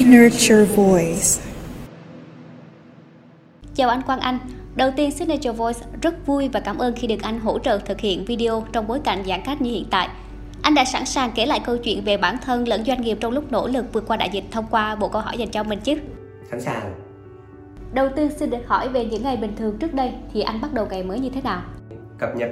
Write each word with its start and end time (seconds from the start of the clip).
Signature 0.00 0.64
Voice 0.64 1.42
Chào 3.74 3.88
anh 3.88 4.02
Quang 4.02 4.20
Anh. 4.20 4.38
Đầu 4.74 4.90
tiên 4.96 5.10
Signature 5.10 5.52
Voice 5.52 5.80
rất 6.02 6.26
vui 6.26 6.48
và 6.48 6.60
cảm 6.60 6.78
ơn 6.78 6.94
khi 6.96 7.06
được 7.06 7.22
anh 7.22 7.40
hỗ 7.40 7.58
trợ 7.58 7.78
thực 7.78 8.00
hiện 8.00 8.24
video 8.24 8.64
trong 8.72 8.86
bối 8.86 9.00
cảnh 9.04 9.24
giãn 9.26 9.40
cách 9.44 9.62
như 9.62 9.70
hiện 9.70 9.84
tại. 9.90 10.08
Anh 10.62 10.74
đã 10.74 10.84
sẵn 10.84 11.06
sàng 11.06 11.30
kể 11.34 11.46
lại 11.46 11.60
câu 11.64 11.76
chuyện 11.76 12.04
về 12.04 12.16
bản 12.16 12.36
thân 12.44 12.68
lẫn 12.68 12.84
doanh 12.84 13.02
nghiệp 13.02 13.18
trong 13.20 13.32
lúc 13.32 13.52
nỗ 13.52 13.68
lực 13.68 13.92
vượt 13.92 14.04
qua 14.06 14.16
đại 14.16 14.30
dịch 14.32 14.44
thông 14.50 14.66
qua 14.70 14.94
bộ 14.94 15.08
câu 15.08 15.22
hỏi 15.22 15.38
dành 15.38 15.50
cho 15.50 15.62
mình 15.62 15.78
chứ? 15.84 15.94
Sẵn 16.50 16.60
sàng. 16.60 16.94
Đầu 17.92 18.08
tiên 18.16 18.30
xin 18.36 18.50
được 18.50 18.66
hỏi 18.66 18.88
về 18.88 19.04
những 19.04 19.22
ngày 19.22 19.36
bình 19.36 19.56
thường 19.56 19.78
trước 19.78 19.94
đây 19.94 20.12
thì 20.32 20.42
anh 20.42 20.60
bắt 20.60 20.72
đầu 20.72 20.86
ngày 20.90 21.02
mới 21.02 21.20
như 21.20 21.30
thế 21.30 21.40
nào? 21.42 21.62
Cập 22.18 22.36
nhật 22.36 22.50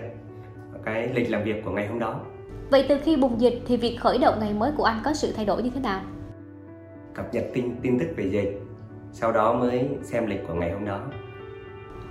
cái 0.84 1.08
lịch 1.14 1.30
làm 1.30 1.44
việc 1.44 1.64
của 1.64 1.70
ngày 1.70 1.86
hôm 1.86 1.98
đó. 1.98 2.20
Vậy 2.70 2.84
từ 2.88 2.98
khi 3.04 3.16
bùng 3.16 3.40
dịch 3.40 3.62
thì 3.66 3.76
việc 3.76 3.96
khởi 4.00 4.18
động 4.18 4.40
ngày 4.40 4.52
mới 4.52 4.72
của 4.76 4.84
anh 4.84 5.00
có 5.04 5.14
sự 5.14 5.32
thay 5.36 5.44
đổi 5.44 5.62
như 5.62 5.70
thế 5.74 5.80
nào? 5.80 6.00
Cập 7.18 7.34
nhật 7.34 7.44
tin 7.54 7.76
tin 7.82 7.98
tức 7.98 8.06
về 8.16 8.24
dịch, 8.24 8.60
sau 9.12 9.32
đó 9.32 9.52
mới 9.52 9.88
xem 10.02 10.26
lịch 10.26 10.48
của 10.48 10.54
ngày 10.54 10.70
hôm 10.70 10.84
đó. 10.84 11.00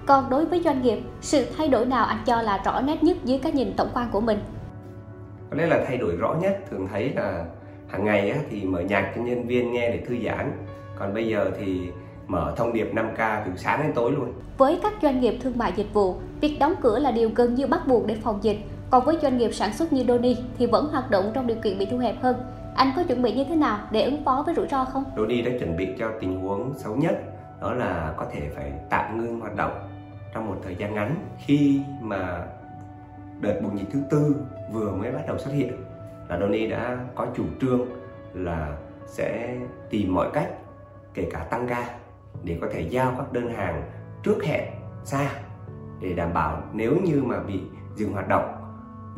Còn 0.06 0.30
đối 0.30 0.46
với 0.46 0.62
doanh 0.66 0.82
nghiệp, 0.82 1.00
sự 1.22 1.46
thay 1.58 1.68
đổi 1.68 1.86
nào 1.86 2.06
anh 2.06 2.18
cho 2.26 2.42
là 2.42 2.62
rõ 2.66 2.82
nét 2.82 3.04
nhất 3.04 3.18
dưới 3.24 3.40
cái 3.44 3.52
nhìn 3.52 3.74
tổng 3.78 3.90
quan 3.94 4.10
của 4.12 4.22
mình? 4.22 4.40
Có 5.50 5.58
lẽ 5.58 5.66
là 5.66 5.84
thay 5.88 5.98
đổi 5.98 6.16
rõ 6.16 6.36
nhất 6.42 6.58
thường 6.70 6.88
thấy 6.92 7.12
là 7.16 7.46
hàng 7.88 8.06
ngày 8.06 8.30
á, 8.30 8.40
thì 8.50 8.64
mở 8.64 8.80
nhạc 8.80 9.14
cho 9.16 9.22
nhân 9.22 9.48
viên 9.48 9.72
nghe 9.72 9.90
để 9.90 10.04
thư 10.08 10.16
giãn, 10.26 10.52
còn 11.00 11.14
bây 11.14 11.28
giờ 11.28 11.52
thì 11.60 11.90
mở 12.28 12.54
thông 12.58 12.74
điệp 12.74 12.92
5K 12.94 13.42
từ 13.46 13.52
sáng 13.56 13.84
đến 13.84 13.92
tối 13.96 14.12
luôn. 14.12 14.34
Với 14.58 14.80
các 14.84 14.94
doanh 15.02 15.22
nghiệp 15.22 15.38
thương 15.42 15.58
mại 15.58 15.74
dịch 15.76 15.94
vụ, 15.94 16.16
việc 16.42 16.58
đóng 16.60 16.74
cửa 16.82 17.00
là 17.00 17.12
điều 17.12 17.30
gần 17.36 17.56
như 17.56 17.68
bắt 17.68 17.88
buộc 17.88 18.08
để 18.08 18.16
phòng 18.24 18.40
dịch. 18.42 18.58
Còn 18.90 19.06
với 19.06 19.18
doanh 19.22 19.38
nghiệp 19.38 19.52
sản 19.54 19.74
xuất 19.74 19.94
như 19.94 20.04
Doni 20.08 20.36
thì 20.58 20.66
vẫn 20.66 20.88
hoạt 20.92 21.12
động 21.12 21.32
trong 21.34 21.48
điều 21.48 21.58
kiện 21.64 21.80
bị 21.80 21.86
thu 21.86 21.98
hẹp 21.98 22.22
hơn. 22.22 22.36
Anh 22.78 22.92
có 22.96 23.04
chuẩn 23.04 23.22
bị 23.22 23.34
như 23.34 23.44
thế 23.50 23.56
nào 23.56 23.80
để 23.92 24.02
ứng 24.02 24.24
phó 24.24 24.44
với 24.46 24.56
rủi 24.56 24.68
ro 24.68 24.86
không? 24.86 25.04
Doni 25.18 25.42
đã 25.42 25.52
chuẩn 25.60 25.78
bị 25.78 25.88
cho 26.00 26.12
tình 26.20 26.42
huống 26.42 26.74
xấu 26.78 26.96
nhất, 26.96 27.22
đó 27.62 27.74
là 27.74 28.14
có 28.18 28.26
thể 28.32 28.50
phải 28.56 28.74
tạm 28.90 29.18
ngưng 29.18 29.40
hoạt 29.40 29.56
động 29.56 29.90
trong 30.34 30.48
một 30.48 30.56
thời 30.64 30.76
gian 30.76 30.96
ngắn 30.96 31.16
khi 31.46 31.82
mà 32.02 32.46
đợt 33.42 33.60
bùng 33.64 33.80
dịch 33.80 33.88
thứ 33.92 34.00
tư 34.10 34.36
vừa 34.72 34.92
mới 34.92 35.12
bắt 35.12 35.22
đầu 35.28 35.38
xuất 35.38 35.52
hiện 35.54 35.74
là 36.30 36.40
Doni 36.40 36.68
đã 36.68 36.98
có 37.16 37.28
chủ 37.36 37.44
trương 37.62 37.82
là 38.34 38.78
sẽ 39.06 39.58
tìm 39.90 40.14
mọi 40.14 40.30
cách 40.34 40.50
kể 41.14 41.30
cả 41.32 41.40
tăng 41.40 41.68
ca 41.68 41.90
để 42.44 42.58
có 42.62 42.68
thể 42.74 42.82
giao 42.82 43.14
các 43.18 43.34
đơn 43.34 43.50
hàng 43.50 43.84
trước 44.24 44.44
hẹn 44.44 44.64
xa 45.04 45.30
để 46.02 46.14
đảm 46.14 46.34
bảo 46.34 46.62
nếu 46.74 46.96
như 47.04 47.24
mà 47.24 47.40
bị 47.40 47.62
dừng 47.96 48.14
hoạt 48.14 48.28
động 48.28 48.56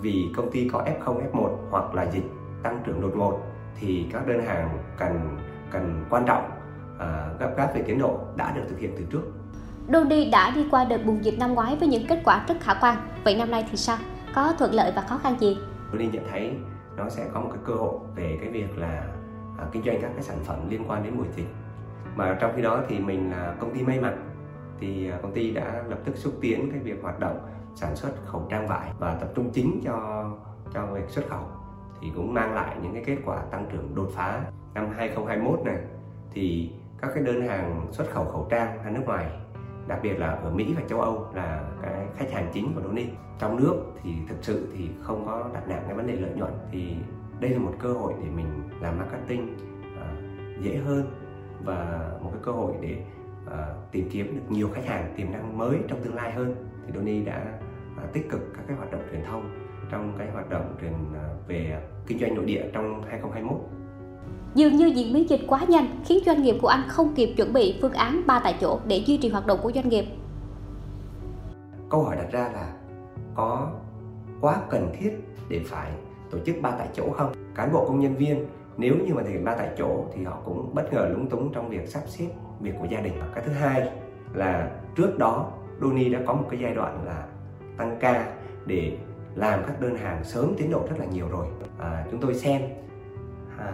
vì 0.01 0.29
công 0.35 0.51
ty 0.51 0.69
có 0.69 0.85
F0, 0.99 1.31
F1 1.31 1.55
hoặc 1.69 1.95
là 1.95 2.11
dịch 2.11 2.25
tăng 2.63 2.81
trưởng 2.85 3.01
đột 3.01 3.11
ngột 3.15 3.48
thì 3.79 4.05
các 4.13 4.27
đơn 4.27 4.45
hàng 4.45 4.77
cần 4.97 5.37
cần 5.71 6.05
quan 6.09 6.25
trọng 6.25 6.49
à, 6.99 7.29
gấp 7.39 7.53
gáp 7.57 7.73
về 7.75 7.81
tiến 7.81 7.99
độ 7.99 8.19
đã 8.35 8.51
được 8.51 8.61
thực 8.69 8.79
hiện 8.79 8.93
từ 8.97 9.03
trước. 9.11 9.21
Doni 9.93 10.29
đã 10.29 10.51
đi 10.55 10.67
qua 10.71 10.85
đợt 10.85 11.05
bùng 11.05 11.25
dịch 11.25 11.39
năm 11.39 11.53
ngoái 11.53 11.75
với 11.75 11.87
những 11.87 12.07
kết 12.07 12.21
quả 12.23 12.45
rất 12.47 12.55
khả 12.61 12.73
quan. 12.73 12.97
Vậy 13.23 13.35
năm 13.35 13.51
nay 13.51 13.65
thì 13.71 13.77
sao? 13.77 13.97
Có 14.35 14.53
thuận 14.59 14.73
lợi 14.73 14.91
và 14.95 15.01
khó 15.01 15.17
khăn 15.17 15.39
gì? 15.39 15.57
Doni 15.91 16.07
nhận 16.07 16.23
thấy 16.31 16.53
nó 16.97 17.09
sẽ 17.09 17.25
có 17.33 17.39
một 17.39 17.49
cái 17.53 17.61
cơ 17.65 17.73
hội 17.73 17.99
về 18.15 18.37
cái 18.41 18.49
việc 18.49 18.77
là 18.77 19.03
à, 19.57 19.65
kinh 19.71 19.83
doanh 19.83 20.01
các 20.01 20.11
cái 20.13 20.23
sản 20.23 20.37
phẩm 20.45 20.69
liên 20.69 20.83
quan 20.87 21.03
đến 21.03 21.13
mùa 21.17 21.23
dịch 21.35 21.47
mà 22.15 22.37
trong 22.39 22.51
khi 22.55 22.61
đó 22.61 22.81
thì 22.87 22.99
mình 22.99 23.31
là 23.31 23.55
công 23.59 23.73
ty 23.75 23.83
may 23.83 23.99
mặc 23.99 24.13
thì 24.79 25.09
à, 25.09 25.17
công 25.21 25.33
ty 25.33 25.51
đã 25.51 25.83
lập 25.87 25.99
tức 26.05 26.17
xúc 26.17 26.33
tiến 26.41 26.69
cái 26.71 26.79
việc 26.79 26.99
hoạt 27.01 27.19
động 27.19 27.39
sản 27.75 27.95
xuất 27.95 28.09
khẩu 28.25 28.47
trang 28.49 28.67
vải 28.67 28.91
và 28.99 29.15
tập 29.15 29.29
trung 29.35 29.49
chính 29.53 29.81
cho 29.85 30.25
cho 30.73 30.85
việc 30.85 31.09
xuất 31.09 31.29
khẩu 31.29 31.43
thì 32.01 32.11
cũng 32.15 32.33
mang 32.33 32.53
lại 32.53 32.75
những 32.81 32.93
cái 32.93 33.03
kết 33.05 33.17
quả 33.25 33.41
tăng 33.51 33.65
trưởng 33.71 33.95
đột 33.95 34.09
phá. 34.15 34.41
Năm 34.73 34.89
2021 34.97 35.59
này 35.65 35.77
thì 36.31 36.71
các 37.01 37.11
cái 37.13 37.23
đơn 37.23 37.47
hàng 37.47 37.87
xuất 37.91 38.11
khẩu 38.11 38.25
khẩu 38.25 38.47
trang 38.49 38.77
ra 38.83 38.91
nước 38.91 39.03
ngoài 39.05 39.29
đặc 39.89 39.99
biệt 40.03 40.19
là 40.19 40.27
ở 40.27 40.51
Mỹ 40.51 40.73
và 40.75 40.81
châu 40.89 41.01
Âu 41.01 41.27
là 41.33 41.63
cái 41.81 42.07
khách 42.17 42.31
hàng 42.31 42.49
chính 42.53 42.73
của 42.73 42.81
Doni 42.81 43.05
trong 43.39 43.57
nước 43.57 43.75
thì 44.03 44.11
thực 44.27 44.37
sự 44.41 44.67
thì 44.77 44.89
không 45.01 45.25
có 45.25 45.49
đặt 45.53 45.67
nặng 45.67 45.83
cái 45.85 45.95
vấn 45.95 46.07
đề 46.07 46.15
lợi 46.15 46.31
nhuận 46.35 46.51
thì 46.71 46.95
đây 47.39 47.51
là 47.51 47.59
một 47.59 47.73
cơ 47.79 47.93
hội 47.93 48.13
để 48.23 48.29
mình 48.35 48.69
làm 48.81 48.97
marketing 48.97 49.57
uh, 49.95 50.61
dễ 50.61 50.77
hơn 50.77 51.03
và 51.63 52.09
một 52.21 52.29
cái 52.33 52.41
cơ 52.43 52.51
hội 52.51 52.73
để 52.81 53.03
uh, 53.45 53.91
tìm 53.91 54.09
kiếm 54.11 54.35
được 54.35 54.55
nhiều 54.55 54.69
khách 54.73 54.85
hàng 54.85 55.13
tiềm 55.17 55.31
năng 55.31 55.57
mới 55.57 55.77
trong 55.87 56.03
tương 56.03 56.15
lai 56.15 56.31
hơn. 56.31 56.55
Thì 56.85 56.93
Doni 56.95 57.25
đã 57.25 57.59
uh, 58.03 58.13
tích 58.13 58.29
cực 58.29 58.41
các 58.55 58.63
cái 58.67 58.77
hoạt 58.77 58.91
động 58.91 59.01
truyền 59.11 59.23
thông 59.25 59.68
trong 59.91 60.13
cái 60.17 60.27
hoạt 60.33 60.49
động 60.49 60.75
truyền 60.81 60.91
uh, 60.93 61.47
về 61.47 61.81
kinh 62.07 62.19
doanh 62.19 62.35
nội 62.35 62.45
địa 62.45 62.63
trong 62.73 63.03
2021 63.09 63.57
Dường 64.55 64.75
như 64.75 64.85
diễn 64.85 65.13
biến 65.13 65.29
dịch 65.29 65.41
quá 65.47 65.65
nhanh 65.67 65.87
khiến 66.05 66.23
doanh 66.25 66.41
nghiệp 66.41 66.55
của 66.61 66.67
anh 66.67 66.83
không 66.87 67.13
kịp 67.15 67.33
chuẩn 67.37 67.53
bị 67.53 67.79
phương 67.81 67.93
án 67.93 68.21
ba 68.27 68.41
tại 68.43 68.55
chỗ 68.61 68.79
để 68.87 68.97
duy 68.97 69.17
trì 69.17 69.29
hoạt 69.29 69.47
động 69.47 69.59
của 69.63 69.71
doanh 69.71 69.89
nghiệp. 69.89 70.05
Câu 71.89 72.03
hỏi 72.03 72.15
đặt 72.15 72.31
ra 72.31 72.49
là 72.53 72.73
có 73.35 73.71
quá 74.41 74.61
cần 74.69 74.89
thiết 74.99 75.11
để 75.49 75.61
phải 75.65 75.91
tổ 76.31 76.37
chức 76.45 76.55
ba 76.61 76.71
tại 76.71 76.87
chỗ 76.93 77.11
không? 77.11 77.33
Cán 77.55 77.73
bộ 77.73 77.87
công 77.87 77.99
nhân 77.99 78.15
viên 78.15 78.45
nếu 78.77 78.95
như 79.05 79.13
mà 79.13 79.23
thực 79.23 79.29
hiện 79.29 79.45
ba 79.45 79.55
tại 79.55 79.69
chỗ 79.77 80.05
thì 80.13 80.23
họ 80.23 80.37
cũng 80.45 80.75
bất 80.75 80.93
ngờ 80.93 81.09
lúng 81.11 81.29
túng 81.29 81.53
trong 81.53 81.69
việc 81.69 81.87
sắp 81.87 82.01
xếp 82.07 82.27
việc 82.61 82.73
của 82.79 82.85
gia 82.89 83.01
đình 83.01 83.13
cái 83.35 83.43
thứ 83.45 83.51
hai 83.51 83.89
là 84.33 84.71
trước 84.95 85.17
đó 85.17 85.51
Doni 85.81 86.09
đã 86.09 86.19
có 86.27 86.33
một 86.33 86.45
cái 86.49 86.59
giai 86.59 86.73
đoạn 86.73 87.05
là 87.05 87.27
tăng 87.77 87.97
ca 87.99 88.33
để 88.65 88.97
làm 89.39 89.63
các 89.67 89.81
đơn 89.81 89.95
hàng 89.95 90.23
sớm 90.23 90.53
tiến 90.57 90.71
độ 90.71 90.87
rất 90.89 90.95
là 90.99 91.05
nhiều 91.05 91.27
rồi 91.29 91.47
à, 91.79 92.05
chúng 92.11 92.19
tôi 92.19 92.35
xem 92.35 92.61
à, 93.57 93.71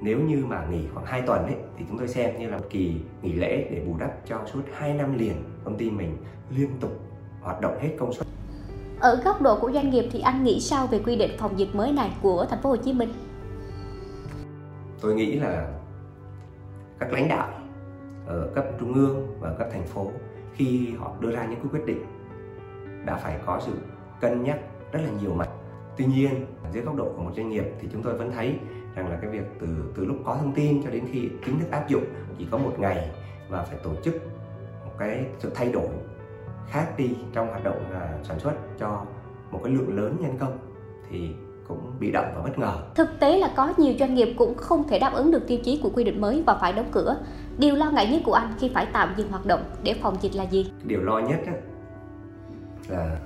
nếu 0.00 0.18
như 0.18 0.44
mà 0.46 0.66
nghỉ 0.70 0.88
khoảng 0.94 1.06
2 1.06 1.22
tuần 1.22 1.44
ấy, 1.44 1.56
thì 1.78 1.84
chúng 1.88 1.98
tôi 1.98 2.08
xem 2.08 2.38
như 2.38 2.48
là 2.50 2.56
một 2.56 2.64
kỳ 2.70 3.00
nghỉ 3.22 3.32
lễ 3.32 3.68
để 3.70 3.82
bù 3.86 3.96
đắp 3.98 4.10
cho 4.26 4.40
suốt 4.52 4.62
2 4.72 4.94
năm 4.94 5.18
liền 5.18 5.44
công 5.64 5.76
ty 5.76 5.90
mình 5.90 6.16
liên 6.50 6.70
tục 6.80 7.00
hoạt 7.40 7.60
động 7.60 7.78
hết 7.80 7.90
công 7.98 8.12
suất. 8.12 8.26
Ở 9.00 9.22
góc 9.24 9.42
độ 9.42 9.60
của 9.60 9.72
doanh 9.72 9.90
nghiệp 9.90 10.08
thì 10.12 10.20
anh 10.20 10.44
nghĩ 10.44 10.60
sao 10.60 10.86
về 10.86 10.98
quy 10.98 11.16
định 11.16 11.30
phòng 11.38 11.58
dịch 11.58 11.74
mới 11.74 11.92
này 11.92 12.10
của 12.22 12.46
thành 12.50 12.62
phố 12.62 12.70
Hồ 12.70 12.76
Chí 12.76 12.92
Minh? 12.92 13.12
tôi 15.02 15.14
nghĩ 15.14 15.32
là 15.32 15.68
các 16.98 17.12
lãnh 17.12 17.28
đạo 17.28 17.48
ở 18.26 18.50
cấp 18.54 18.64
trung 18.80 18.94
ương 18.94 19.36
và 19.40 19.54
cấp 19.58 19.68
thành 19.72 19.86
phố 19.86 20.10
khi 20.54 20.94
họ 20.98 21.12
đưa 21.20 21.30
ra 21.30 21.46
những 21.46 21.68
quyết 21.72 21.86
định 21.86 22.04
đã 23.06 23.16
phải 23.16 23.40
có 23.46 23.60
sự 23.66 23.72
cân 24.20 24.42
nhắc 24.42 24.58
rất 24.92 25.00
là 25.04 25.10
nhiều 25.20 25.34
mặt 25.34 25.48
tuy 25.96 26.04
nhiên 26.04 26.46
dưới 26.72 26.82
góc 26.82 26.96
độ 26.96 27.12
của 27.16 27.22
một 27.22 27.30
doanh 27.36 27.50
nghiệp 27.50 27.64
thì 27.80 27.88
chúng 27.92 28.02
tôi 28.02 28.14
vẫn 28.14 28.30
thấy 28.32 28.58
rằng 28.94 29.10
là 29.10 29.18
cái 29.22 29.30
việc 29.30 29.44
từ 29.60 29.66
từ 29.96 30.04
lúc 30.04 30.16
có 30.24 30.36
thông 30.36 30.52
tin 30.52 30.82
cho 30.82 30.90
đến 30.90 31.04
khi 31.12 31.28
chính 31.46 31.60
thức 31.60 31.70
áp 31.70 31.88
dụng 31.88 32.04
chỉ 32.38 32.46
có 32.50 32.58
một 32.58 32.72
ngày 32.78 33.10
và 33.48 33.62
phải 33.62 33.78
tổ 33.82 33.94
chức 34.04 34.14
một 34.84 34.92
cái 34.98 35.24
sự 35.38 35.50
thay 35.54 35.72
đổi 35.72 35.88
khác 36.68 36.86
đi 36.96 37.16
trong 37.32 37.48
hoạt 37.48 37.64
động 37.64 37.84
uh, 37.90 38.26
sản 38.26 38.38
xuất 38.40 38.52
cho 38.78 39.04
một 39.50 39.60
cái 39.64 39.72
lượng 39.72 39.96
lớn 39.96 40.16
nhân 40.20 40.36
công 40.38 40.58
thì 41.10 41.30
cũng 41.68 41.92
bị 42.00 42.10
động 42.10 42.26
và 42.36 42.42
bất 42.42 42.58
ngờ. 42.58 42.74
Thực 42.94 43.08
tế 43.20 43.38
là 43.38 43.52
có 43.56 43.74
nhiều 43.76 43.94
doanh 43.98 44.14
nghiệp 44.14 44.34
cũng 44.38 44.54
không 44.54 44.88
thể 44.88 44.98
đáp 44.98 45.12
ứng 45.14 45.30
được 45.30 45.46
tiêu 45.48 45.58
chí 45.64 45.80
của 45.82 45.90
quy 45.94 46.04
định 46.04 46.20
mới 46.20 46.42
và 46.46 46.54
phải 46.60 46.72
đóng 46.72 46.88
cửa. 46.92 47.16
Điều 47.58 47.76
lo 47.76 47.90
ngại 47.90 48.06
nhất 48.12 48.22
của 48.24 48.32
anh 48.32 48.54
khi 48.58 48.70
phải 48.74 48.86
tạm 48.92 49.14
dừng 49.16 49.30
hoạt 49.30 49.46
động 49.46 49.60
để 49.82 49.94
phòng 50.02 50.16
dịch 50.20 50.34
là 50.34 50.44
gì? 50.44 50.72
Điều 50.84 51.02
lo 51.02 51.18
nhất 51.18 51.40
là 52.88 53.16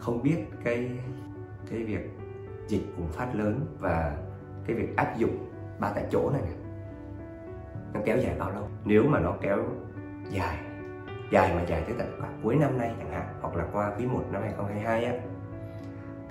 không 0.00 0.22
biết 0.22 0.44
cái 0.64 0.90
cái 1.70 1.82
việc 1.84 2.10
dịch 2.68 2.82
bùng 2.96 3.08
phát 3.08 3.34
lớn 3.34 3.66
và 3.78 4.16
cái 4.66 4.76
việc 4.76 4.96
áp 4.96 5.16
dụng 5.16 5.50
ba 5.78 5.92
tại 5.94 6.04
chỗ 6.10 6.30
này, 6.30 6.42
nè 6.42 6.52
nó 7.94 8.00
kéo 8.04 8.16
dài 8.18 8.36
bao 8.38 8.50
lâu? 8.50 8.68
Nếu 8.84 9.04
mà 9.08 9.20
nó 9.20 9.34
kéo 9.40 9.58
dài 10.30 10.58
dài 11.30 11.54
mà 11.54 11.62
dài 11.62 11.82
tới 11.86 11.94
tận 11.98 12.16
khoảng 12.20 12.40
cuối 12.42 12.56
năm 12.56 12.78
nay 12.78 12.94
chẳng 12.98 13.10
hạn 13.10 13.26
hoặc 13.40 13.56
là 13.56 13.66
qua 13.72 13.92
quý 13.98 14.06
1 14.06 14.24
năm 14.32 14.42
2022 14.42 15.04
á 15.04 15.12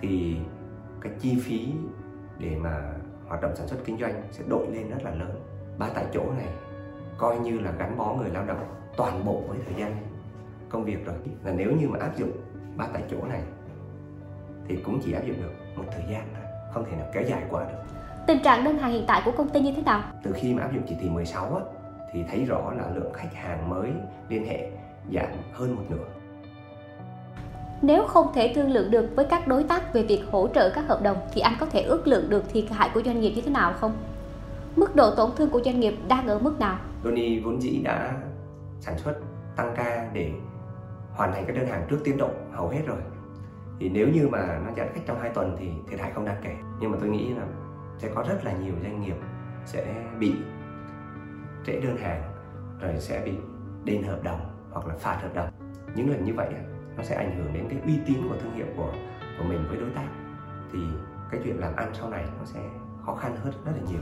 thì 0.02 0.38
cái 1.02 1.14
chi 1.20 1.40
phí 1.44 1.74
để 2.40 2.56
mà 2.56 2.94
hoạt 3.28 3.42
động 3.42 3.56
sản 3.56 3.68
xuất 3.68 3.78
kinh 3.86 3.98
doanh 3.98 4.14
sẽ 4.32 4.44
đội 4.48 4.68
lên 4.68 4.90
rất 4.90 5.04
là 5.04 5.12
lớn. 5.12 5.42
Ba 5.78 5.90
tại 5.96 6.06
chỗ 6.14 6.32
này 6.38 6.48
coi 7.18 7.40
như 7.40 7.60
là 7.60 7.72
gắn 7.72 7.98
bó 7.98 8.14
người 8.14 8.30
lao 8.30 8.46
động 8.46 8.66
toàn 8.98 9.26
bộ 9.26 9.44
với 9.48 9.58
thời 9.66 9.74
gian 9.82 9.96
công 10.70 10.84
việc 10.84 11.06
rồi. 11.06 11.16
Là 11.44 11.52
nếu 11.52 11.72
như 11.72 11.90
mà 11.90 12.00
áp 12.00 12.18
dụng 12.18 12.32
ba 12.78 12.88
tại 12.94 13.04
chỗ 13.10 13.18
này 13.30 13.42
thì 14.68 14.76
cũng 14.76 15.00
chỉ 15.06 15.14
áp 15.14 15.22
dụng 15.26 15.42
được 15.42 15.54
một 15.76 15.84
thời 15.92 16.04
gian 16.12 16.28
thôi 16.34 16.44
không 16.74 16.86
thể 16.86 16.98
nào 16.98 17.08
kéo 17.14 17.24
dài 17.24 17.44
quá 17.50 17.64
được 17.64 17.78
tình 18.28 18.44
trạng 18.44 18.64
đơn 18.64 18.78
hàng 18.78 18.92
hiện 18.92 19.04
tại 19.08 19.22
của 19.26 19.32
công 19.32 19.50
ty 19.50 19.60
như 19.60 19.74
thế 19.76 19.82
nào 19.82 20.04
từ 20.24 20.32
khi 20.36 20.54
mà 20.54 20.62
áp 20.62 20.74
dụng 20.74 20.84
chỉ 20.88 20.96
thị 21.02 21.10
16 21.10 21.56
á, 21.56 21.62
thì 22.14 22.24
thấy 22.30 22.46
rõ 22.46 22.74
là 22.78 22.84
lượng 22.96 23.14
khách 23.14 23.34
hàng 23.34 23.70
mới 23.70 23.92
liên 24.30 24.46
hệ 24.46 24.70
giảm 25.14 25.28
hơn 25.54 25.76
một 25.76 25.84
nửa 25.90 26.06
nếu 27.82 28.06
không 28.08 28.34
thể 28.34 28.52
thương 28.56 28.72
lượng 28.72 28.92
được 28.92 29.16
với 29.16 29.26
các 29.26 29.48
đối 29.48 29.64
tác 29.64 29.94
về 29.94 30.04
việc 30.04 30.24
hỗ 30.32 30.48
trợ 30.48 30.70
các 30.76 30.88
hợp 30.88 31.02
đồng 31.04 31.18
thì 31.34 31.42
anh 31.42 31.54
có 31.60 31.66
thể 31.66 31.82
ước 31.82 32.08
lượng 32.08 32.30
được 32.30 32.44
thiệt 32.54 32.66
hại 32.72 32.90
của 32.94 33.02
doanh 33.02 33.22
nghiệp 33.22 33.32
như 33.36 33.42
thế 33.42 33.52
nào 33.52 33.74
không? 33.74 33.98
Mức 34.76 34.96
độ 34.96 35.16
tổn 35.16 35.32
thương 35.36 35.50
của 35.50 35.62
doanh 35.66 35.80
nghiệp 35.80 35.96
đang 36.08 36.28
ở 36.28 36.40
mức 36.40 36.60
nào? 36.60 36.80
Doni 37.04 37.40
vốn 37.40 37.62
dĩ 37.62 37.82
đã 37.84 38.14
sản 38.80 38.98
xuất 38.98 39.14
tăng 39.56 39.74
ca 39.76 40.10
để 40.14 40.32
hoàn 41.12 41.34
thành 41.34 41.46
các 41.48 41.56
đơn 41.56 41.68
hàng 41.68 41.88
trước 41.90 41.98
tiến 42.04 42.18
độ 42.18 42.30
hầu 42.52 42.70
hết 42.70 42.82
rồi. 42.86 42.98
Thì 43.80 43.90
nếu 43.90 44.08
như 44.08 44.28
mà 44.28 44.60
nó 44.66 44.72
giãn 44.78 44.88
cách 44.94 45.04
trong 45.06 45.20
2 45.20 45.30
tuần 45.30 45.56
thì 45.60 45.70
thiệt 45.88 46.00
hại 46.00 46.12
không 46.12 46.26
đáng 46.26 46.42
kể. 46.44 46.56
Nhưng 46.80 46.92
mà 46.92 46.98
tôi 47.02 47.10
nghĩ 47.10 47.34
là 47.34 47.46
sẽ 47.98 48.10
có 48.16 48.24
rất 48.30 48.40
là 48.44 48.52
nhiều 48.52 48.74
doanh 48.84 49.02
nghiệp 49.02 49.16
sẽ 49.66 49.96
bị 50.20 50.34
trễ 51.66 51.82
đơn 51.82 51.98
hàng, 51.98 52.22
rồi 52.82 52.94
sẽ 53.00 53.22
bị 53.26 53.32
đền 53.84 54.04
hợp 54.04 54.24
đồng 54.24 54.40
hoặc 54.72 54.88
là 54.88 54.96
phạt 55.00 55.20
hợp 55.22 55.34
đồng 55.34 55.50
những 55.96 56.10
lần 56.10 56.26
như 56.26 56.34
vậy 56.34 56.48
nó 56.98 57.04
sẽ 57.04 57.16
ảnh 57.16 57.38
hưởng 57.38 57.54
đến 57.54 57.66
cái 57.70 57.80
uy 57.86 57.94
tín 58.08 58.18
của 58.30 58.36
thương 58.42 58.54
hiệu 58.56 58.66
của 58.78 58.92
của 59.40 59.44
mình 59.50 59.66
với 59.70 59.78
đối 59.78 59.90
tác 59.90 60.08
thì 60.74 60.80
cái 61.32 61.42
chuyện 61.44 61.60
làm 61.60 61.76
ăn 61.76 61.92
sau 61.94 62.10
này 62.10 62.24
nó 62.40 62.46
sẽ 62.46 62.60
khó 63.06 63.16
khăn 63.16 63.36
hơn 63.44 63.54
rất 63.66 63.72
là 63.72 63.92
nhiều 63.92 64.02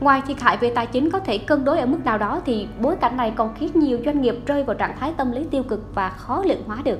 Ngoài 0.00 0.22
thiệt 0.26 0.40
hại 0.40 0.56
về 0.56 0.72
tài 0.74 0.86
chính 0.86 1.10
có 1.10 1.18
thể 1.18 1.38
cân 1.38 1.64
đối 1.64 1.78
ở 1.78 1.86
mức 1.86 1.98
nào 2.04 2.18
đó 2.18 2.40
thì 2.44 2.68
bối 2.80 2.96
cảnh 2.96 3.16
này 3.16 3.32
còn 3.36 3.54
khiến 3.54 3.70
nhiều 3.74 3.98
doanh 4.04 4.20
nghiệp 4.20 4.34
rơi 4.46 4.64
vào 4.64 4.76
trạng 4.76 4.96
thái 5.00 5.14
tâm 5.16 5.32
lý 5.32 5.46
tiêu 5.50 5.62
cực 5.62 5.94
và 5.94 6.10
khó 6.10 6.42
lượng 6.46 6.62
hóa 6.66 6.78
được. 6.84 6.98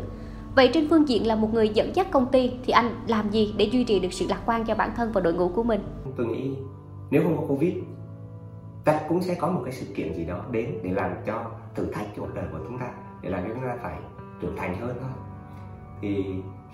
Vậy 0.57 0.71
trên 0.75 0.89
phương 0.91 1.09
diện 1.09 1.27
là 1.27 1.37
một 1.37 1.55
người 1.55 1.69
dẫn 1.69 1.97
dắt 1.97 2.07
công 2.11 2.27
ty 2.33 2.53
thì 2.65 2.73
anh 2.73 2.95
làm 3.07 3.31
gì 3.31 3.55
để 3.57 3.65
duy 3.65 3.85
trì 3.85 4.01
được 4.01 4.13
sự 4.13 4.27
lạc 4.29 4.43
quan 4.47 4.65
cho 4.65 4.75
bản 4.75 4.91
thân 4.97 5.13
và 5.13 5.21
đội 5.21 5.35
ngũ 5.35 5.49
của 5.49 5.63
mình? 5.63 5.81
Tôi 6.17 6.27
nghĩ 6.27 6.57
nếu 7.11 7.23
không 7.23 7.37
có 7.37 7.47
Covid 7.47 7.75
chắc 8.85 9.05
cũng 9.09 9.23
sẽ 9.23 9.35
có 9.35 9.51
một 9.51 9.61
cái 9.65 9.73
sự 9.73 9.87
kiện 9.95 10.15
gì 10.15 10.25
đó 10.25 10.45
đến 10.51 10.79
để 10.83 10.91
làm 10.93 11.11
cho 11.27 11.51
thử 11.75 11.87
thách 11.93 12.07
cho 12.17 12.23
cuộc 12.23 12.35
đời 12.35 12.45
của 12.53 12.59
chúng 12.69 12.79
ta, 12.79 12.91
để 13.23 13.31
làm 13.31 13.43
cho 13.43 13.55
chúng 13.55 13.63
ta 13.63 13.77
phải 13.83 13.99
trưởng 14.41 14.57
thành 14.57 14.81
hơn 14.81 14.97
thôi 15.01 15.11
thì 16.03 16.25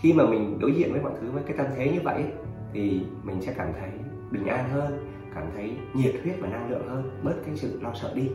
khi 0.00 0.12
mà 0.12 0.26
mình 0.26 0.58
đối 0.60 0.72
diện 0.72 0.92
với 0.92 1.00
mọi 1.00 1.12
thứ 1.20 1.30
với 1.30 1.42
cái 1.46 1.56
tâm 1.56 1.66
thế 1.76 1.90
như 1.92 2.00
vậy, 2.04 2.24
thì 2.72 3.00
mình 3.22 3.42
sẽ 3.42 3.52
cảm 3.56 3.72
thấy 3.80 3.90
bình 4.30 4.46
an 4.46 4.70
hơn, 4.70 5.08
cảm 5.34 5.44
thấy 5.56 5.76
nhiệt 5.94 6.14
huyết 6.22 6.36
và 6.40 6.48
năng 6.48 6.70
lượng 6.70 6.88
hơn, 6.88 7.20
bớt 7.22 7.34
cái 7.46 7.56
sự 7.56 7.80
lo 7.82 7.94
sợ 7.94 8.12
đi 8.14 8.30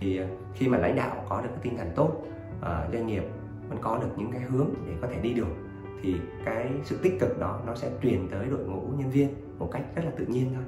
thì 0.00 0.16
ờ, 0.16 0.26
khi 0.54 0.68
mà 0.68 0.78
lãnh 0.78 0.96
đạo 0.96 1.24
có 1.28 1.40
được 1.40 1.48
cái 1.48 1.58
tinh 1.62 1.76
thần 1.76 1.90
tốt 1.96 2.10
ờ, 2.60 2.88
doanh 2.92 3.06
nghiệp 3.06 3.22
vẫn 3.68 3.78
có 3.80 3.98
được 3.98 4.08
những 4.16 4.32
cái 4.32 4.40
hướng 4.40 4.68
để 4.86 4.92
có 5.00 5.08
thể 5.10 5.20
đi 5.20 5.32
được 5.32 5.48
thì 6.02 6.16
cái 6.44 6.70
sự 6.84 6.98
tích 7.02 7.20
cực 7.20 7.38
đó 7.38 7.60
nó 7.66 7.74
sẽ 7.74 7.90
truyền 8.02 8.28
tới 8.30 8.46
đội 8.50 8.64
ngũ 8.64 8.80
nhân 8.98 9.10
viên 9.10 9.28
một 9.58 9.68
cách 9.72 9.82
rất 9.96 10.02
là 10.04 10.10
tự 10.16 10.26
nhiên 10.26 10.50
thôi 10.54 10.64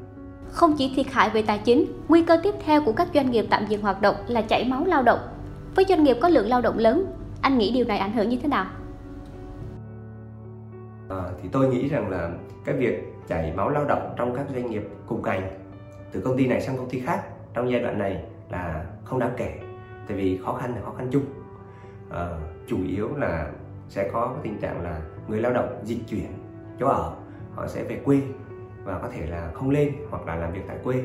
không 0.50 0.74
chỉ 0.78 0.92
thiệt 0.96 1.06
hại 1.10 1.30
về 1.30 1.42
tài 1.42 1.58
chính, 1.58 1.84
nguy 2.08 2.22
cơ 2.22 2.40
tiếp 2.42 2.54
theo 2.64 2.84
của 2.84 2.92
các 2.92 3.08
doanh 3.14 3.30
nghiệp 3.30 3.46
tạm 3.50 3.66
dừng 3.66 3.82
hoạt 3.82 4.02
động 4.02 4.16
là 4.26 4.42
chảy 4.42 4.64
máu 4.64 4.84
lao 4.84 5.02
động. 5.02 5.18
Với 5.74 5.84
doanh 5.88 6.04
nghiệp 6.04 6.16
có 6.20 6.28
lượng 6.28 6.48
lao 6.48 6.60
động 6.60 6.78
lớn, 6.78 7.06
anh 7.42 7.58
nghĩ 7.58 7.72
điều 7.72 7.84
này 7.84 7.98
ảnh 7.98 8.12
hưởng 8.12 8.28
như 8.28 8.38
thế 8.42 8.48
nào? 8.48 8.66
À, 11.08 11.22
thì 11.42 11.48
tôi 11.52 11.68
nghĩ 11.68 11.88
rằng 11.88 12.10
là 12.10 12.30
cái 12.64 12.76
việc 12.76 13.12
chảy 13.28 13.52
máu 13.56 13.70
lao 13.70 13.84
động 13.84 14.14
trong 14.16 14.34
các 14.34 14.46
doanh 14.54 14.70
nghiệp 14.70 14.82
cùng 15.06 15.22
ngành 15.22 15.48
từ 16.12 16.20
công 16.20 16.36
ty 16.36 16.46
này 16.46 16.60
sang 16.60 16.76
công 16.76 16.88
ty 16.88 17.00
khác 17.00 17.22
trong 17.54 17.70
giai 17.70 17.80
đoạn 17.80 17.98
này 17.98 18.24
là 18.50 18.84
không 19.04 19.18
đáng 19.18 19.32
kể 19.36 19.58
tại 20.08 20.16
vì 20.16 20.38
khó 20.44 20.52
khăn 20.54 20.74
là 20.74 20.80
khó 20.84 20.92
khăn 20.98 21.08
chung 21.12 21.22
uh, 22.08 22.16
chủ 22.66 22.78
yếu 22.88 23.16
là 23.16 23.50
sẽ 23.88 24.10
có 24.12 24.34
tình 24.42 24.58
trạng 24.58 24.82
là 24.82 25.00
người 25.28 25.40
lao 25.40 25.52
động 25.52 25.80
dịch 25.84 26.00
chuyển 26.08 26.32
chỗ 26.80 26.86
ở 26.86 27.14
họ 27.54 27.66
sẽ 27.66 27.84
về 27.84 28.00
quê 28.04 28.20
và 28.84 28.98
có 28.98 29.08
thể 29.08 29.26
là 29.26 29.50
không 29.54 29.70
lên 29.70 29.92
hoặc 30.10 30.26
là 30.26 30.36
làm 30.36 30.52
việc 30.52 30.62
tại 30.68 30.76
quê. 30.84 31.02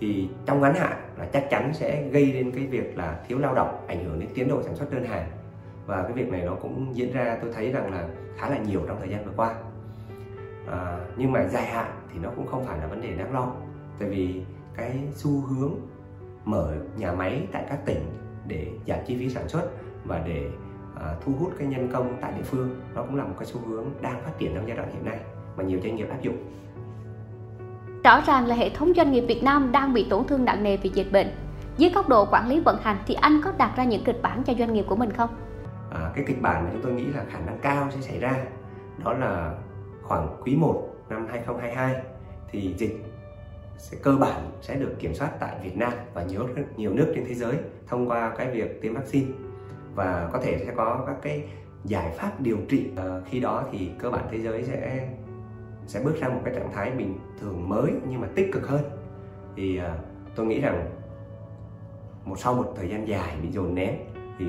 Thì 0.00 0.28
trong 0.46 0.60
ngắn 0.60 0.74
hạn 0.74 0.96
là 1.18 1.24
chắc 1.32 1.46
chắn 1.50 1.70
sẽ 1.74 2.08
gây 2.08 2.32
đến 2.32 2.50
cái 2.50 2.66
việc 2.66 2.98
là 2.98 3.20
thiếu 3.28 3.38
lao 3.38 3.54
động 3.54 3.84
ảnh 3.86 4.04
hưởng 4.04 4.20
đến 4.20 4.28
tiến 4.34 4.48
độ 4.48 4.62
sản 4.62 4.76
xuất 4.76 4.92
đơn 4.92 5.04
hàng. 5.04 5.30
Và 5.86 6.02
cái 6.02 6.12
việc 6.12 6.28
này 6.28 6.42
nó 6.42 6.54
cũng 6.54 6.96
diễn 6.96 7.12
ra 7.12 7.38
tôi 7.42 7.52
thấy 7.52 7.72
rằng 7.72 7.92
là 7.92 8.08
khá 8.36 8.48
là 8.48 8.58
nhiều 8.58 8.80
trong 8.88 8.96
thời 9.00 9.08
gian 9.08 9.24
vừa 9.24 9.32
qua. 9.36 9.54
À, 10.70 10.98
nhưng 11.16 11.32
mà 11.32 11.44
dài 11.44 11.66
hạn 11.66 11.92
thì 12.12 12.18
nó 12.22 12.30
cũng 12.36 12.46
không 12.46 12.64
phải 12.64 12.78
là 12.78 12.86
vấn 12.86 13.00
đề 13.00 13.16
đáng 13.16 13.32
lo 13.32 13.52
tại 13.98 14.08
vì 14.08 14.42
cái 14.76 15.00
xu 15.14 15.40
hướng 15.40 15.74
mở 16.44 16.74
nhà 16.96 17.12
máy 17.12 17.46
tại 17.52 17.64
các 17.68 17.78
tỉnh 17.86 18.02
để 18.46 18.66
giảm 18.86 18.98
chi 19.06 19.16
phí 19.18 19.28
sản 19.28 19.48
xuất 19.48 19.70
và 20.04 20.22
để 20.26 20.50
à, 21.00 21.14
thu 21.24 21.32
hút 21.38 21.52
cái 21.58 21.68
nhân 21.68 21.88
công 21.92 22.16
tại 22.20 22.32
địa 22.36 22.42
phương 22.42 22.80
nó 22.94 23.02
cũng 23.02 23.16
là 23.16 23.24
một 23.24 23.34
cái 23.38 23.46
xu 23.46 23.60
hướng 23.60 23.84
đang 24.00 24.22
phát 24.24 24.32
triển 24.38 24.54
trong 24.54 24.68
giai 24.68 24.76
đoạn 24.76 24.88
hiện 24.92 25.04
nay 25.04 25.18
mà 25.56 25.64
nhiều 25.64 25.80
doanh 25.82 25.96
nghiệp 25.96 26.08
áp 26.10 26.22
dụng 26.22 26.36
Rõ 28.04 28.20
ràng 28.26 28.46
là 28.46 28.54
hệ 28.54 28.70
thống 28.70 28.92
doanh 28.96 29.12
nghiệp 29.12 29.24
Việt 29.28 29.42
Nam 29.42 29.72
đang 29.72 29.92
bị 29.92 30.06
tổn 30.10 30.26
thương 30.26 30.44
nặng 30.44 30.62
nề 30.62 30.76
vì 30.76 30.90
dịch 30.94 31.12
bệnh. 31.12 31.26
Dưới 31.76 31.90
góc 31.90 32.08
độ 32.08 32.26
quản 32.30 32.48
lý 32.48 32.60
vận 32.60 32.78
hành 32.82 32.96
thì 33.06 33.14
anh 33.14 33.40
có 33.44 33.52
đặt 33.58 33.72
ra 33.76 33.84
những 33.84 34.04
kịch 34.04 34.22
bản 34.22 34.42
cho 34.44 34.54
doanh 34.58 34.72
nghiệp 34.72 34.84
của 34.88 34.96
mình 34.96 35.12
không? 35.12 35.30
À, 35.90 36.10
cái 36.14 36.24
kịch 36.28 36.42
bản 36.42 36.64
mà 36.64 36.70
chúng 36.72 36.82
tôi 36.82 36.92
nghĩ 36.92 37.04
là 37.04 37.24
khả 37.30 37.38
năng 37.38 37.58
cao 37.58 37.88
sẽ 37.90 38.00
xảy 38.00 38.18
ra 38.20 38.36
đó 39.04 39.12
là 39.12 39.54
khoảng 40.02 40.36
quý 40.42 40.56
1 40.56 40.82
năm 41.08 41.26
2022 41.30 41.94
thì 42.50 42.74
dịch 42.78 43.04
sẽ 43.78 43.96
cơ 44.02 44.16
bản 44.16 44.50
sẽ 44.60 44.74
được 44.74 44.94
kiểm 44.98 45.14
soát 45.14 45.30
tại 45.40 45.56
Việt 45.62 45.76
Nam 45.76 45.92
và 46.14 46.22
nhiều 46.22 46.48
nhiều 46.76 46.94
nước 46.94 47.12
trên 47.14 47.24
thế 47.28 47.34
giới 47.34 47.54
thông 47.86 48.08
qua 48.08 48.32
cái 48.38 48.50
việc 48.50 48.82
tiêm 48.82 48.94
vaccine 48.94 49.26
và 49.94 50.30
có 50.32 50.38
thể 50.38 50.58
sẽ 50.66 50.72
có 50.76 51.04
các 51.06 51.16
cái 51.22 51.48
giải 51.84 52.12
pháp 52.16 52.40
điều 52.40 52.58
trị. 52.68 52.90
À, 52.96 53.20
khi 53.26 53.40
đó 53.40 53.64
thì 53.72 53.90
cơ 53.98 54.10
bản 54.10 54.26
thế 54.30 54.38
giới 54.38 54.62
sẽ 54.62 55.08
sẽ 55.86 56.00
bước 56.04 56.16
sang 56.20 56.34
một 56.34 56.40
cái 56.44 56.54
trạng 56.54 56.72
thái 56.72 56.90
bình 56.90 57.18
thường 57.40 57.68
mới 57.68 57.92
nhưng 58.08 58.20
mà 58.20 58.28
tích 58.34 58.52
cực 58.52 58.68
hơn. 58.68 58.82
Thì 59.56 59.78
à, 59.78 59.96
tôi 60.34 60.46
nghĩ 60.46 60.60
rằng 60.60 60.90
một 62.24 62.38
sau 62.38 62.54
một 62.54 62.72
thời 62.76 62.88
gian 62.88 63.08
dài 63.08 63.36
bị 63.42 63.48
dồn 63.50 63.74
nén 63.74 63.94
thì 64.38 64.46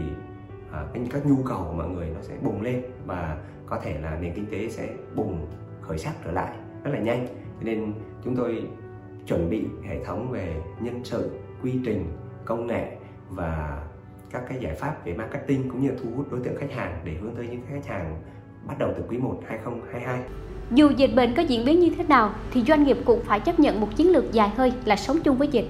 à, 0.71 0.85
các 1.11 1.25
nhu 1.25 1.43
cầu 1.45 1.65
của 1.67 1.73
mọi 1.73 1.89
người 1.89 2.09
nó 2.15 2.21
sẽ 2.21 2.35
bùng 2.43 2.61
lên 2.61 2.81
và 3.05 3.37
có 3.65 3.79
thể 3.79 3.99
là 3.99 4.17
nền 4.21 4.33
kinh 4.33 4.45
tế 4.51 4.69
sẽ 4.69 4.89
bùng 5.15 5.47
khởi 5.81 5.97
sắc 5.97 6.13
trở 6.25 6.31
lại 6.31 6.57
rất 6.83 6.91
là 6.91 6.99
nhanh. 6.99 7.27
Cho 7.27 7.65
nên 7.65 7.93
chúng 8.23 8.35
tôi 8.35 8.67
chuẩn 9.27 9.49
bị 9.49 9.65
hệ 9.83 10.03
thống 10.03 10.31
về 10.31 10.61
nhân 10.79 11.01
sự 11.03 11.31
quy 11.63 11.79
trình 11.85 12.05
công 12.45 12.67
nghệ 12.67 12.97
và 13.29 13.83
các 14.31 14.43
cái 14.49 14.57
giải 14.61 14.75
pháp 14.75 15.05
về 15.05 15.13
marketing 15.13 15.69
cũng 15.69 15.81
như 15.81 15.91
thu 16.03 16.09
hút 16.15 16.31
đối 16.31 16.39
tượng 16.39 16.55
khách 16.57 16.71
hàng 16.71 17.01
để 17.03 17.13
hướng 17.21 17.35
tới 17.35 17.47
những 17.47 17.61
khách 17.69 17.87
hàng 17.87 18.21
bắt 18.67 18.75
đầu 18.79 18.93
từ 18.97 19.03
quý 19.09 19.17
1 19.17 19.41
2022 19.47 20.19
dù 20.71 20.89
dịch 20.89 21.15
bệnh 21.15 21.35
có 21.35 21.41
diễn 21.41 21.65
biến 21.65 21.79
như 21.79 21.89
thế 21.97 22.03
nào 22.03 22.33
thì 22.51 22.63
doanh 22.63 22.83
nghiệp 22.83 22.97
cũng 23.05 23.21
phải 23.23 23.39
chấp 23.39 23.59
nhận 23.59 23.81
một 23.81 23.87
chiến 23.95 24.11
lược 24.11 24.31
dài 24.31 24.49
hơi 24.49 24.73
là 24.85 24.95
sống 24.95 25.17
chung 25.23 25.37
với 25.37 25.47
dịch. 25.47 25.67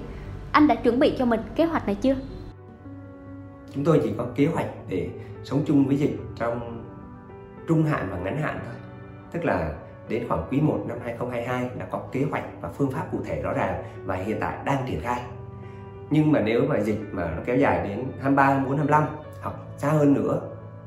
Anh 0.52 0.68
đã 0.68 0.75
chuẩn 0.75 1.00
bị 1.00 1.16
cho 1.18 1.25
mình 1.25 1.40
kế 1.56 1.66
hoạch 1.66 1.86
này 1.86 1.96
chưa? 1.96 2.16
Chúng 3.74 3.84
tôi 3.84 4.02
chỉ 4.04 4.13
có 4.18 4.28
kế 4.36 4.46
hoạch 4.46 4.68
để 4.90 5.10
sống 5.44 5.63
chung 5.68 5.88
với 5.88 5.98
dịch 5.98 6.18
trong 6.36 6.84
trung 7.68 7.84
hạn 7.84 8.07
và 8.12 8.18
ngắn 8.18 8.38
hạn 8.42 8.60
thôi. 8.66 8.75
Tức 9.31 9.46
là 9.46 9.74
đến 10.10 10.25
khoảng 10.28 10.48
quý 10.52 10.62
1 10.62 10.86
năm 10.88 10.98
2022 11.04 11.69
đã 11.80 11.86
có 11.92 12.02
kế 12.12 12.25
hoạch 12.31 12.44
và 12.62 12.69
phương 12.69 12.92
pháp 12.92 13.07
cụ 13.12 13.19
thể 13.25 13.42
rõ 13.42 13.54
ràng 13.54 13.84
và 14.06 14.16
hiện 14.16 14.38
tại 14.42 14.57
đang 14.66 14.86
triển 14.88 15.00
khai. 15.02 15.22
Nhưng 16.10 16.31
mà 16.31 16.40
nếu 16.40 16.66
mà 16.69 16.80
dịch 16.80 17.00
mà 17.12 17.34
nó 17.36 17.42
kéo 17.46 17.57
dài 17.57 17.88
đến 17.88 18.04
23, 18.19 18.44
24, 18.46 18.78
25 18.78 19.04
hoặc 19.42 19.56
xa 19.78 19.90
hơn 19.90 20.13
nữa 20.13 20.42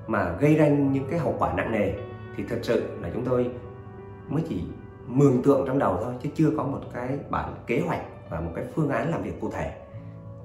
mà 0.07 0.33
gây 0.41 0.55
ra 0.55 0.69
những 0.69 1.05
cái 1.11 1.19
hậu 1.19 1.35
quả 1.39 1.53
nặng 1.53 1.73
nề 1.73 1.93
thì 2.37 2.45
thật 2.49 2.59
sự 2.63 2.83
là 3.03 3.11
chúng 3.15 3.25
tôi 3.25 3.51
mới 4.29 4.43
chỉ 4.49 4.63
mường 5.07 5.43
tượng 5.43 5.67
trong 5.67 5.79
đầu 5.79 5.99
thôi 6.05 6.15
chứ 6.23 6.29
chưa 6.35 6.51
có 6.57 6.63
một 6.63 6.81
cái 6.95 7.19
bản 7.31 7.55
kế 7.67 7.83
hoạch 7.87 8.03
và 8.31 8.41
một 8.41 8.51
cái 8.55 8.65
phương 8.75 8.89
án 8.89 9.11
làm 9.11 9.23
việc 9.23 9.41
cụ 9.41 9.51
thể 9.51 9.73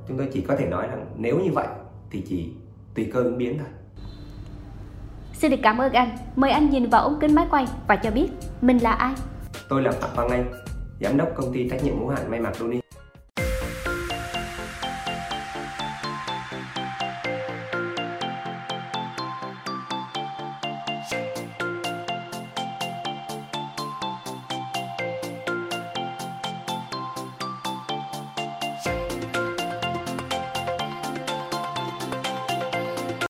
chúng 0.07 0.17
tôi 0.17 0.29
chỉ 0.33 0.41
có 0.41 0.55
thể 0.55 0.65
nói 0.67 0.87
rằng 0.87 1.05
nếu 1.15 1.39
như 1.39 1.51
vậy 1.51 1.67
thì 2.11 2.23
chỉ 2.27 2.53
tùy 2.95 3.09
cơ 3.13 3.23
ứng 3.23 3.37
biến 3.37 3.57
thôi 3.57 3.67
Xin 5.43 5.51
được 5.51 5.57
cảm 5.63 5.77
ơn 5.77 5.93
anh. 5.93 6.09
Mời 6.35 6.51
anh 6.51 6.69
nhìn 6.69 6.89
vào 6.89 7.01
ống 7.01 7.19
kính 7.19 7.35
máy 7.35 7.47
quay 7.51 7.65
và 7.87 7.95
cho 7.95 8.11
biết 8.11 8.29
mình 8.61 8.77
là 8.77 8.91
ai. 8.91 9.13
Tôi 9.69 9.81
là 9.81 9.91
Phạm 9.91 10.09
Quang 10.15 10.29
Anh, 10.29 10.53
giám 11.01 11.17
đốc 11.17 11.29
công 11.35 11.53
ty 11.53 11.69
trách 11.69 11.83
nhiệm 11.83 11.99
hữu 11.99 12.09
hạn 12.09 12.31
may 12.31 12.39
mặc 12.39 12.55
Doni. 12.55 12.82